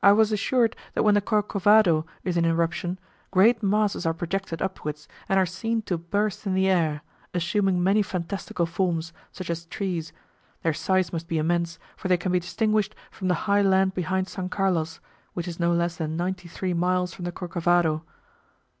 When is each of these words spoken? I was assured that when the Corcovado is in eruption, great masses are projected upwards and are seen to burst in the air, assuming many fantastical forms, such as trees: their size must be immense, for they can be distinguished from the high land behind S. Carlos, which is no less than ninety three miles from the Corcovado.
I 0.00 0.12
was 0.12 0.30
assured 0.30 0.76
that 0.94 1.02
when 1.02 1.14
the 1.14 1.20
Corcovado 1.20 2.06
is 2.22 2.36
in 2.36 2.44
eruption, 2.44 3.00
great 3.32 3.64
masses 3.64 4.06
are 4.06 4.14
projected 4.14 4.62
upwards 4.62 5.08
and 5.28 5.40
are 5.40 5.44
seen 5.44 5.82
to 5.90 5.98
burst 5.98 6.46
in 6.46 6.54
the 6.54 6.68
air, 6.68 7.00
assuming 7.34 7.82
many 7.82 8.00
fantastical 8.00 8.64
forms, 8.64 9.12
such 9.32 9.50
as 9.50 9.66
trees: 9.66 10.12
their 10.62 10.72
size 10.72 11.12
must 11.12 11.26
be 11.26 11.36
immense, 11.38 11.80
for 11.96 12.06
they 12.06 12.16
can 12.16 12.30
be 12.30 12.38
distinguished 12.38 12.94
from 13.10 13.26
the 13.26 13.34
high 13.50 13.62
land 13.62 13.92
behind 13.92 14.28
S. 14.28 14.38
Carlos, 14.52 15.00
which 15.34 15.48
is 15.48 15.58
no 15.58 15.72
less 15.72 15.96
than 15.96 16.16
ninety 16.16 16.46
three 16.46 16.72
miles 16.72 17.12
from 17.12 17.24
the 17.24 17.32
Corcovado. 17.32 18.04